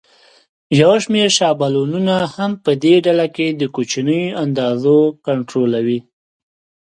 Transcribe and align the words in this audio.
یو 0.81 0.91
شمېر 1.03 1.29
شابلونونه 1.37 2.15
هم 2.35 2.51
په 2.63 2.71
دې 2.83 2.95
ډله 3.05 3.27
کې 3.35 3.47
د 3.59 3.61
کوچنیو 3.75 4.37
اندازو 4.43 4.97
کنټرولوي. 5.25 5.99